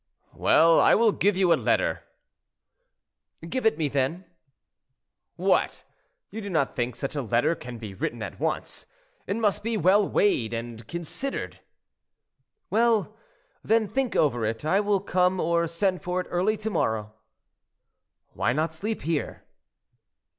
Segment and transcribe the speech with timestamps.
[0.33, 2.01] "Well, I will give you a letter."
[3.47, 4.25] "Give it me, then."
[5.35, 5.83] "What!
[6.31, 8.87] you do not think such a letter can be written at once.
[9.27, 11.59] It must be well weighed and considered."
[12.71, 13.15] "Well,
[13.63, 14.65] then, think over it.
[14.65, 17.13] I will come or send for it early to morrow."
[18.33, 19.45] "Why not sleep here?"